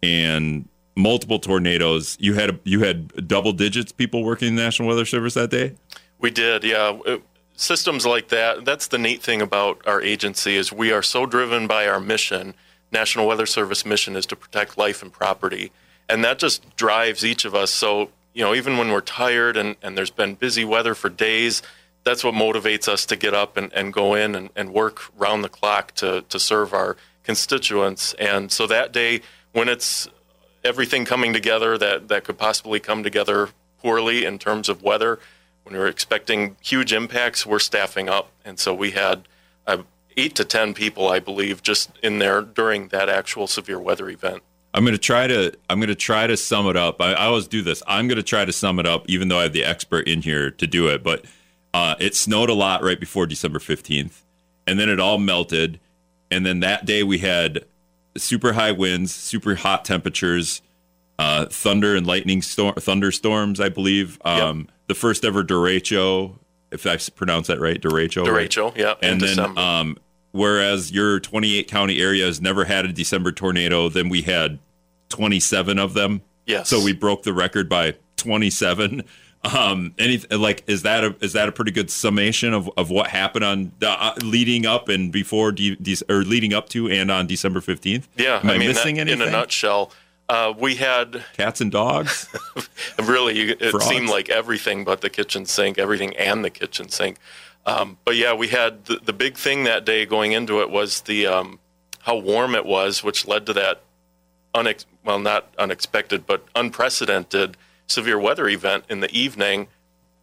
[0.02, 2.16] and multiple tornadoes.
[2.20, 5.74] You had you had double digits people working in the National Weather Service that day.
[6.18, 6.98] We did, yeah.
[7.06, 7.18] Uh,
[7.54, 8.64] Systems like that.
[8.64, 12.54] That's the neat thing about our agency is we are so driven by our mission.
[12.90, 15.70] National Weather Service mission is to protect life and property,
[16.08, 17.70] and that just drives each of us.
[17.70, 21.62] So you know, even when we're tired and, and there's been busy weather for days,
[22.04, 25.44] that's what motivates us to get up and, and go in and, and work round
[25.44, 28.14] the clock to to serve our constituents.
[28.14, 29.20] And so that day,
[29.52, 30.08] when it's
[30.64, 35.18] everything coming together that, that could possibly come together poorly in terms of weather,
[35.64, 39.28] when we were expecting huge impacts, we're staffing up, and so we had
[39.66, 39.78] uh,
[40.16, 44.42] eight to ten people, I believe, just in there during that actual severe weather event.
[44.74, 47.00] I'm going to try to I'm to try to sum it up.
[47.00, 47.82] I, I always do this.
[47.86, 50.22] I'm going to try to sum it up, even though I have the expert in
[50.22, 51.02] here to do it.
[51.02, 51.24] But
[51.74, 54.22] uh, it snowed a lot right before December 15th,
[54.66, 55.78] and then it all melted.
[56.30, 57.64] And then that day we had
[58.16, 60.62] super high winds, super hot temperatures,
[61.18, 63.60] uh, thunder and lightning storm, thunderstorms.
[63.60, 64.66] I believe um, Yep.
[64.88, 66.36] the first ever derecho,
[66.70, 68.26] if I pronounce that right, derecho.
[68.26, 68.48] right?
[68.50, 69.60] Derecho, yeah, and then December.
[69.60, 69.96] um,
[70.32, 74.58] whereas your 28 county area has never had a December tornado, then we had
[75.10, 76.22] 27 of them.
[76.46, 76.68] Yes.
[76.68, 79.02] So we broke the record by 27.
[79.44, 83.08] Um, any like is that a is that a pretty good summation of, of what
[83.08, 87.10] happened on the, uh, leading up and before de- de- or leading up to and
[87.10, 88.04] on December 15th?
[88.16, 89.22] Yeah, Am I, mean, missing that, anything?
[89.22, 89.90] in a nutshell,
[90.28, 92.28] uh, we had Cats and dogs.
[93.02, 93.86] really it Frogs.
[93.86, 97.16] seemed like everything but the kitchen sink, everything and the kitchen sink.
[97.66, 101.00] Um, but yeah, we had the, the big thing that day going into it was
[101.02, 101.58] the um,
[102.02, 103.82] how warm it was, which led to that
[104.54, 109.68] unex- well, not unexpected, but unprecedented severe weather event in the evening.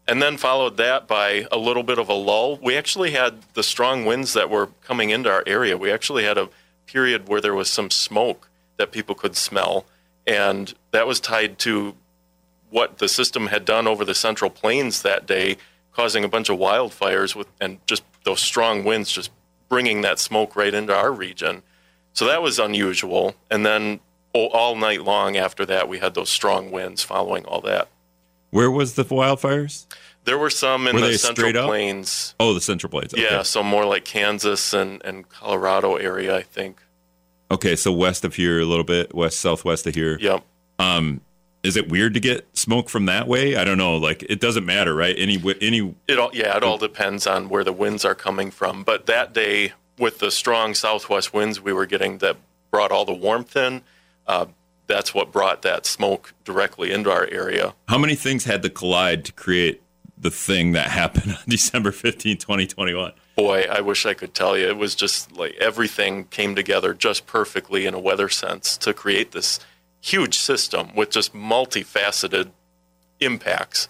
[0.07, 2.57] And then followed that by a little bit of a lull.
[2.57, 5.77] We actually had the strong winds that were coming into our area.
[5.77, 6.49] We actually had a
[6.87, 9.85] period where there was some smoke that people could smell.
[10.25, 11.95] And that was tied to
[12.71, 15.57] what the system had done over the central plains that day,
[15.91, 19.31] causing a bunch of wildfires with and just those strong winds just
[19.69, 21.61] bringing that smoke right into our region.
[22.13, 23.35] So that was unusual.
[23.49, 23.99] And then
[24.33, 27.87] all night long after that, we had those strong winds following all that.
[28.51, 29.85] Where was the wildfires?
[30.25, 32.35] There were some in Were the central plains.
[32.39, 33.13] Oh, the Central Plains.
[33.13, 33.23] Okay.
[33.23, 36.81] Yeah, so more like Kansas and, and Colorado area, I think.
[37.51, 40.19] Okay, so west of here a little bit, west southwest of here.
[40.19, 40.43] Yep.
[40.77, 41.21] Um,
[41.63, 43.55] is it weird to get smoke from that way?
[43.55, 43.97] I don't know.
[43.97, 45.15] Like it doesn't matter, right?
[45.17, 48.83] Any any It all yeah, it all depends on where the winds are coming from.
[48.83, 52.37] But that day, with the strong southwest winds we were getting that
[52.71, 53.81] brought all the warmth in,
[54.27, 54.45] uh,
[54.87, 57.75] that's what brought that smoke directly into our area.
[57.87, 59.81] how many things had to collide to create
[60.17, 63.13] the thing that happened on December 15, 2021?
[63.35, 64.67] Boy, I wish I could tell you.
[64.67, 69.31] It was just like everything came together just perfectly in a weather sense to create
[69.31, 69.59] this
[70.01, 72.49] huge system with just multifaceted
[73.19, 73.87] impacts,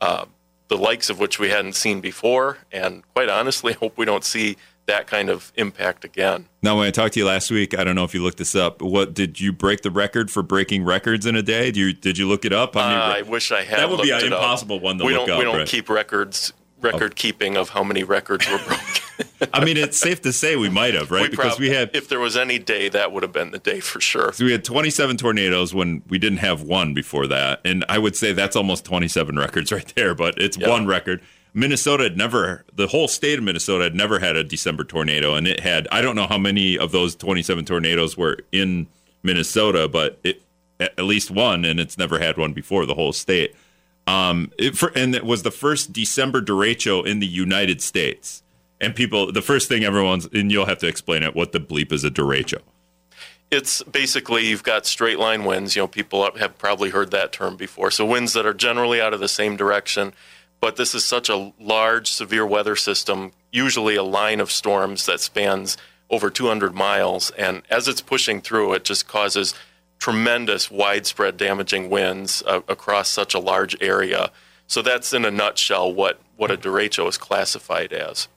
[0.00, 0.26] uh,
[0.68, 2.58] the likes of which we hadn't seen before.
[2.72, 4.56] And quite honestly, hope we don't see
[4.90, 6.46] that kind of impact again.
[6.62, 8.54] Now, when I talked to you last week, I don't know if you looked this
[8.54, 8.82] up.
[8.82, 11.66] What did you break the record for breaking records in a day?
[11.66, 12.74] Did you did you look it up?
[12.74, 13.78] How many Uh, I wish I had.
[13.78, 14.40] That would be an it up.
[14.40, 15.66] impossible one to we look don't, up, We don't right?
[15.66, 18.86] keep records, record keeping of how many records were broken.
[19.52, 21.22] I mean, it's safe to say we might have, right?
[21.24, 23.58] We because prob- we had if there was any day, that would have been the
[23.58, 24.32] day for sure.
[24.32, 28.16] so we had 27 tornadoes when we didn't have one before that, and I would
[28.16, 30.14] say that's almost 27 records right there.
[30.14, 30.68] But it's Yeah.
[30.70, 31.20] one record.
[31.52, 35.48] Minnesota had never, the whole state of Minnesota had never had a December tornado, and
[35.48, 35.88] it had.
[35.90, 38.86] I don't know how many of those 27 tornadoes were in
[39.22, 40.42] Minnesota, but it
[40.80, 43.54] at least one, and it's never had one before the whole state.
[44.06, 48.42] Um, it, for, and it was the first December derecho in the United States.
[48.80, 51.92] And people, the first thing everyone's, and you'll have to explain it, what the bleep
[51.92, 52.60] is a derecho.
[53.50, 55.76] It's basically you've got straight line winds.
[55.76, 57.90] You know, people have probably heard that term before.
[57.90, 60.14] So winds that are generally out of the same direction.
[60.60, 65.20] But this is such a large, severe weather system, usually a line of storms that
[65.20, 65.76] spans
[66.10, 67.30] over 200 miles.
[67.30, 69.54] And as it's pushing through, it just causes
[69.98, 74.30] tremendous, widespread, damaging winds uh, across such a large area.
[74.66, 78.28] So that's in a nutshell what, what a derecho is classified as.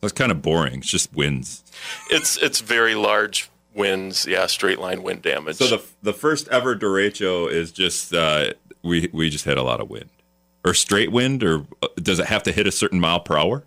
[0.00, 0.78] That's kind of boring.
[0.78, 1.64] It's just winds.
[2.10, 5.56] It's it's very large winds, yeah, straight line wind damage.
[5.56, 8.52] So the the first ever derecho is just uh,
[8.82, 10.10] we we just had a lot of wind,
[10.64, 13.64] or straight wind, or uh, does it have to hit a certain mile per hour?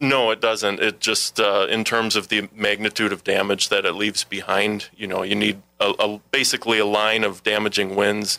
[0.00, 0.80] No, it doesn't.
[0.80, 5.06] It just, uh, in terms of the magnitude of damage that it leaves behind, you
[5.06, 8.38] know, you need a, a, basically a line of damaging winds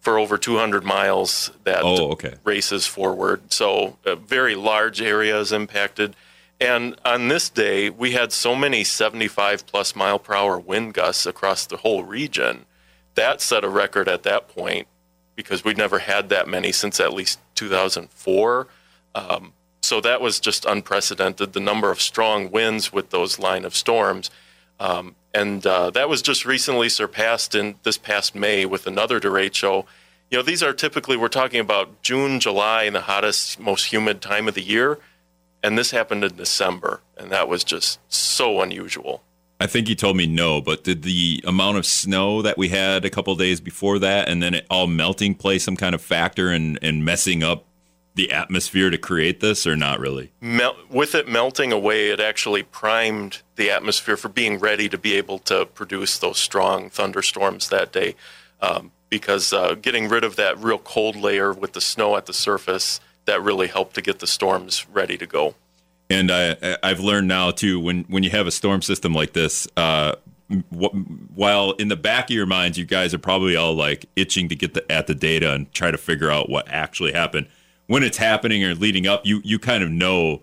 [0.00, 2.34] for over 200 miles that Oh, okay.
[2.44, 3.50] races forward.
[3.52, 6.16] So a very large area is impacted.
[6.60, 11.24] And on this day, we had so many 75 plus mile per hour wind gusts
[11.24, 12.66] across the whole region.
[13.14, 14.86] That set a record at that point
[15.36, 18.66] because we'd never had that many since at least 2004.
[19.14, 21.52] Um, so that was just unprecedented.
[21.52, 24.30] The number of strong winds with those line of storms,
[24.78, 29.86] um, and uh, that was just recently surpassed in this past May with another derecho.
[30.30, 34.20] You know, these are typically we're talking about June, July, and the hottest, most humid
[34.20, 34.98] time of the year,
[35.62, 39.22] and this happened in December, and that was just so unusual.
[39.60, 43.04] I think he told me no, but did the amount of snow that we had
[43.04, 46.50] a couple days before that, and then it all melting, play some kind of factor
[46.50, 47.66] in in messing up
[48.14, 50.32] the atmosphere to create this, or not really?
[50.40, 55.14] Mel- with it melting away, it actually primed the atmosphere for being ready to be
[55.14, 58.16] able to produce those strong thunderstorms that day.
[58.60, 62.32] Um, because uh, getting rid of that real cold layer with the snow at the
[62.32, 65.54] surface, that really helped to get the storms ready to go.
[66.10, 69.68] And I, I've learned now too when when you have a storm system like this,
[69.76, 70.16] uh,
[70.70, 74.56] while in the back of your minds you guys are probably all like itching to
[74.56, 77.46] get the, at the data and try to figure out what actually happened.
[77.86, 80.42] When it's happening or leading up you you kind of know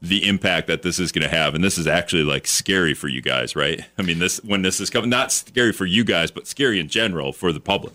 [0.00, 1.54] the impact that this is going to have.
[1.54, 3.84] And this is actually like scary for you guys right?
[3.98, 6.88] I mean this when this is coming not scary for you guys but scary in
[6.88, 7.92] general for the public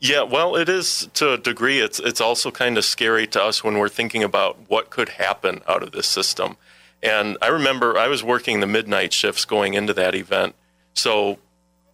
[0.00, 3.64] yeah well it is to a degree it's it's also kind of scary to us
[3.64, 6.56] when we're thinking about what could happen out of this system
[7.02, 10.54] and i remember i was working the midnight shifts going into that event
[10.94, 11.38] so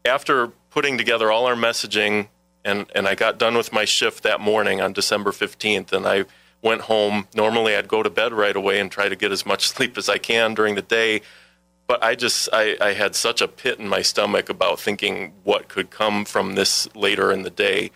[0.04, 2.26] after putting together all our messaging,
[2.64, 6.24] and, and I got done with my shift that morning on December 15th, and I
[6.62, 7.28] went home.
[7.34, 10.08] Normally, I'd go to bed right away and try to get as much sleep as
[10.08, 11.22] I can during the day.
[11.86, 15.68] But I just, I, I had such a pit in my stomach about thinking what
[15.68, 17.90] could come from this later in the day.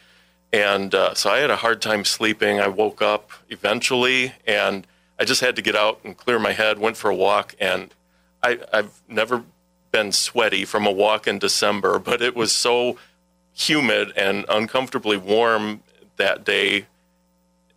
[0.53, 2.61] And uh, so I had a hard time sleeping.
[2.61, 4.87] I woke up eventually, and
[5.19, 7.95] I just had to get out and clear my head, went for a walk, and
[8.43, 9.45] I, I've never
[9.91, 12.99] been sweaty from a walk in December, but it was so
[13.53, 15.83] humid and uncomfortably warm
[16.17, 16.87] that day.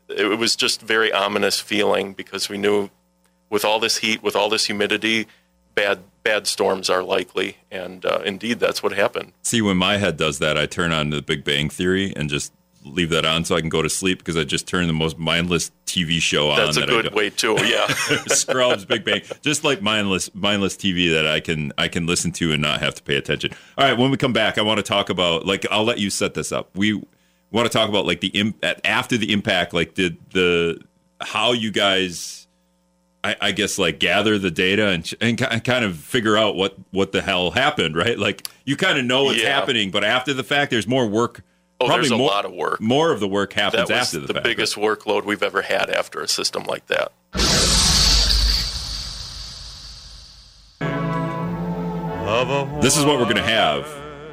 [0.09, 2.89] It was just very ominous feeling because we knew
[3.49, 5.27] with all this heat, with all this humidity,
[5.75, 9.33] bad bad storms are likely, and uh, indeed that's what happened.
[9.41, 12.53] See, when my head does that, I turn on the Big Bang Theory and just
[12.83, 15.17] leave that on so I can go to sleep because I just turned the most
[15.17, 16.57] mindless TV show on.
[16.57, 17.55] That's a that good way too.
[17.63, 17.87] Yeah,
[18.27, 22.51] Scrubs, Big Bang, just like mindless mindless TV that I can I can listen to
[22.51, 23.51] and not have to pay attention.
[23.77, 26.09] All right, when we come back, I want to talk about like I'll let you
[26.09, 26.75] set this up.
[26.75, 27.01] We
[27.51, 30.81] want to talk about like the imp- after the impact, like did the
[31.19, 32.40] how you guys.
[33.23, 37.11] I, I guess like gather the data and, and kind of figure out what what
[37.11, 38.17] the hell happened, right?
[38.17, 39.53] Like you kind of know what's yeah.
[39.53, 41.43] happening, but after the fact, there's more work
[41.79, 42.79] Oh, Probably there's a more, lot of work.
[42.79, 44.85] More of the work happens that was after the, the fact, biggest right?
[44.85, 47.11] workload we've ever had after a system like that.
[52.81, 53.87] This is what we're gonna have,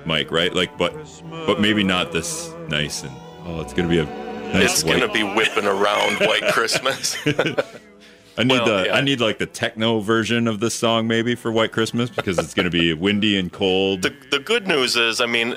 [0.04, 0.30] Mike.
[0.30, 0.52] Right?
[0.52, 0.92] Like, but
[1.46, 4.04] but maybe not this nice and oh, it's gonna be a.
[4.04, 5.00] Nice it's white.
[5.00, 7.16] gonna be whipping around White Christmas.
[8.38, 8.94] I need well, the yeah.
[8.94, 12.54] I need like the techno version of this song maybe for White Christmas because it's
[12.54, 14.02] going to be windy and cold.
[14.02, 15.56] The, the good news is, I mean,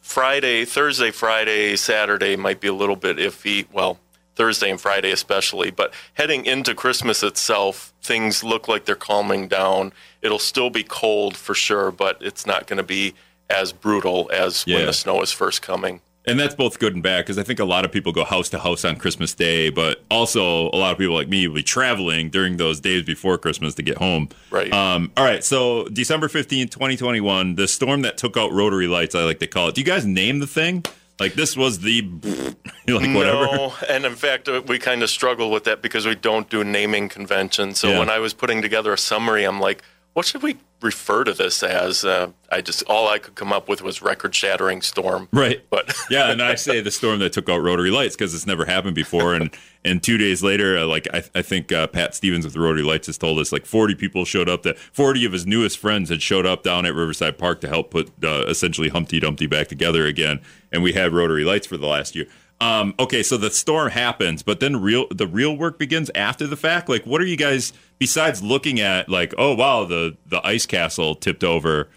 [0.00, 3.66] Friday, Thursday, Friday, Saturday might be a little bit iffy.
[3.70, 3.98] Well,
[4.34, 9.92] Thursday and Friday especially, but heading into Christmas itself, things look like they're calming down.
[10.22, 13.14] It'll still be cold for sure, but it's not going to be
[13.50, 14.76] as brutal as yeah.
[14.76, 17.60] when the snow is first coming and that's both good and bad because I think
[17.60, 20.92] a lot of people go house to house on Christmas Day, but also a lot
[20.92, 24.28] of people like me will be traveling during those days before Christmas to get home.
[24.50, 24.72] Right.
[24.72, 25.44] Um, all right.
[25.44, 29.68] So December fifteenth, 2021, the storm that took out rotary lights, I like to call
[29.68, 29.74] it.
[29.74, 30.84] Do you guys name the thing?
[31.18, 32.02] Like this was the
[32.88, 33.46] like whatever.
[33.46, 36.62] No, and in fact, uh, we kind of struggle with that because we don't do
[36.62, 37.78] naming conventions.
[37.78, 37.98] So yeah.
[37.98, 39.82] when I was putting together a summary, I'm like,
[40.16, 42.02] what should we refer to this as.
[42.02, 45.28] Uh, I just all I could come up with was record-shattering storm.
[45.30, 45.62] Right.
[45.68, 48.64] But yeah, and I say the storm that took out rotary lights because it's never
[48.64, 49.34] happened before.
[49.34, 52.82] And and two days later, uh, like I, I think uh, Pat Stevens with rotary
[52.82, 54.62] lights has told us like 40 people showed up.
[54.62, 57.90] That 40 of his newest friends had showed up down at Riverside Park to help
[57.90, 60.40] put uh, essentially Humpty Dumpty back together again.
[60.72, 62.26] And we had rotary lights for the last year.
[62.60, 66.56] Um, okay, so the storm happens, but then real the real work begins after the
[66.56, 66.88] fact.
[66.88, 71.14] Like, what are you guys besides looking at like, oh wow, the the ice castle
[71.14, 71.88] tipped over?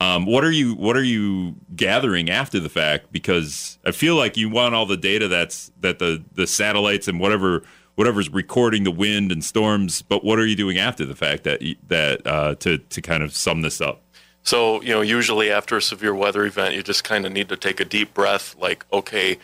[0.00, 3.12] Um, what are you what are you gathering after the fact?
[3.12, 7.20] Because I feel like you want all the data that's that the the satellites and
[7.20, 7.62] whatever
[7.94, 10.02] whatever's recording the wind and storms.
[10.02, 13.32] But what are you doing after the fact that that uh, to to kind of
[13.32, 14.02] sum this up?
[14.42, 17.56] So you know, usually after a severe weather event, you just kind of need to
[17.56, 18.56] take a deep breath.
[18.58, 19.38] Like, okay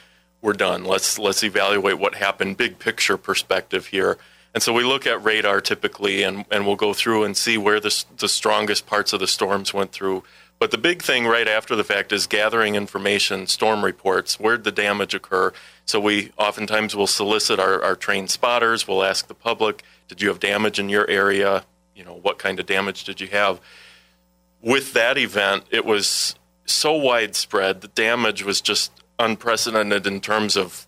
[0.44, 0.85] we're done.
[0.85, 4.18] Let's let's evaluate what happened, big picture perspective here.
[4.52, 7.80] And so we look at radar typically, and, and we'll go through and see where
[7.80, 10.22] the, the strongest parts of the storms went through.
[10.61, 14.64] But the big thing right after the fact is gathering information, storm reports, where did
[14.64, 15.52] the damage occur?
[15.87, 20.29] So we oftentimes will solicit our, our trained spotters, we'll ask the public, did you
[20.29, 21.64] have damage in your area?
[21.96, 23.60] You know, what kind of damage did you have?
[24.62, 30.87] With that event, it was so widespread, the damage was just unprecedented in terms of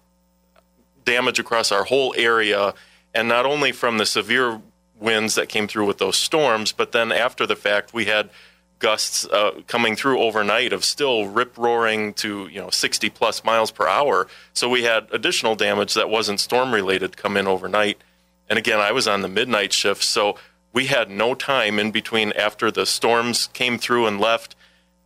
[1.04, 2.74] damage across our whole area,
[3.14, 4.60] and not only from the severe
[4.98, 8.30] winds that came through with those storms, but then after the fact, we had
[8.78, 13.70] gusts uh, coming through overnight of still rip roaring to you know 60 plus miles
[13.70, 14.26] per hour.
[14.52, 18.02] So we had additional damage that wasn't storm related come in overnight.
[18.48, 20.36] And again, I was on the midnight shift, so
[20.72, 24.54] we had no time in between after the storms came through and left,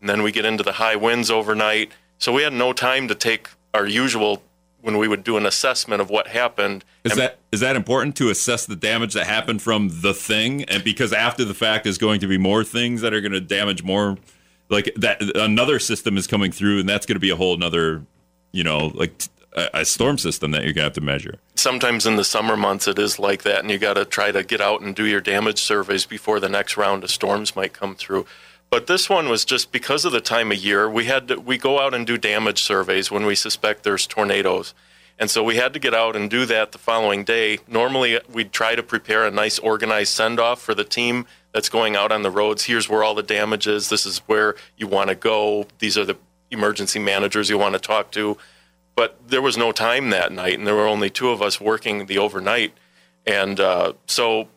[0.00, 1.92] and then we get into the high winds overnight.
[2.20, 4.42] So we had no time to take our usual
[4.82, 6.84] when we would do an assessment of what happened.
[7.04, 10.64] Is And- that is that important to assess the damage that happened from the thing,
[10.64, 13.40] and because after the fact is going to be more things that are going to
[13.40, 14.16] damage more,
[14.68, 18.02] like that another system is coming through, and that's going to be a whole another,
[18.52, 19.12] you know, like
[19.74, 21.34] a storm system that you're going to have to measure.
[21.56, 24.44] sometimes in the summer months it is like that and you got to try to
[24.44, 27.94] get out and do your damage surveys before the next round of storms might come
[27.96, 28.24] through
[28.70, 30.88] but this one was just because of the time of year.
[30.88, 34.74] We had to, we go out and do damage surveys when we suspect there's tornadoes.
[35.18, 37.58] And so we had to get out and do that the following day.
[37.68, 41.94] Normally we'd try to prepare a nice organized send off for the team that's going
[41.94, 42.64] out on the roads.
[42.64, 43.90] Here's where all the damage is.
[43.90, 45.66] This is where you want to go.
[45.78, 46.16] These are the
[46.50, 48.38] emergency managers you want to talk to.
[48.94, 52.06] But there was no time that night, and there were only two of us working
[52.06, 52.74] the overnight,
[53.26, 54.48] and uh, so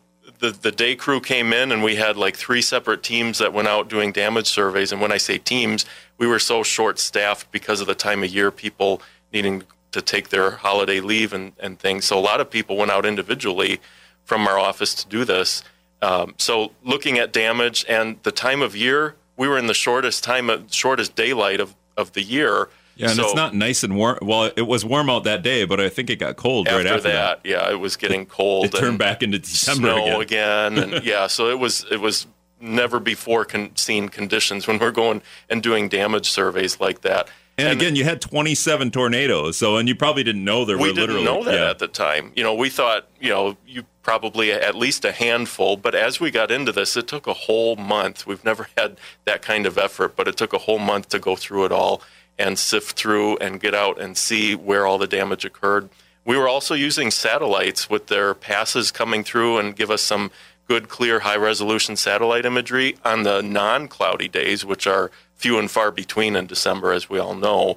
[0.44, 3.68] the the day crew came in, and we had like three separate teams that went
[3.68, 4.92] out doing damage surveys.
[4.92, 5.86] And when I say teams,
[6.18, 9.00] we were so short staffed because of the time of year, people
[9.32, 12.04] needing to take their holiday leave and, and things.
[12.04, 13.80] So a lot of people went out individually
[14.24, 15.62] from our office to do this.
[16.02, 20.24] Um, so looking at damage and the time of year, we were in the shortest
[20.24, 22.68] time, of, shortest daylight of, of the year.
[22.96, 24.18] Yeah, and So- it's not nice and warm.
[24.22, 26.86] Well, it was warm out that day, but I think it got cold after, right
[26.86, 27.48] after that, that.
[27.48, 28.66] yeah, it was getting cold.
[28.66, 30.78] It turned and back into December snow again.
[30.78, 32.26] again, and yeah, so it was it was
[32.60, 37.28] never before con- seen conditions when we're going and doing damage surveys like that.
[37.56, 40.94] And, again, you had 27 tornadoes, so and you probably didn't know there we were
[40.94, 41.70] didn't literally know that yeah.
[41.70, 42.32] at the time.
[42.34, 46.30] You know, we thought you know you probably at least a handful, but as we
[46.32, 48.26] got into this, it took a whole month.
[48.26, 51.36] We've never had that kind of effort, but it took a whole month to go
[51.36, 52.02] through it all
[52.38, 55.88] and sift through and get out and see where all the damage occurred.
[56.24, 60.30] We were also using satellites with their passes coming through and give us some
[60.66, 65.70] good, clear, high resolution satellite imagery on the non cloudy days, which are few and
[65.70, 67.76] far between in December, as we all know.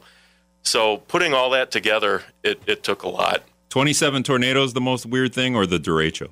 [0.63, 3.43] So putting all that together, it, it took a lot.
[3.69, 6.29] 27 tornadoes, the most weird thing, or the derecho?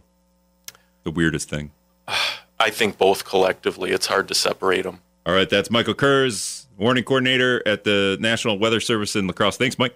[1.04, 1.72] The weirdest thing.
[2.60, 5.00] I think both collectively, it's hard to separate them.
[5.26, 9.58] All right, that's Michael Kurz, warning coordinator at the National Weather Service in La Crosse.
[9.58, 9.96] Thanks, Mike.